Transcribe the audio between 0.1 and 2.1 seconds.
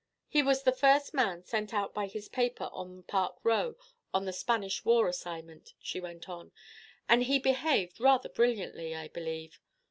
"He was the first man sent out by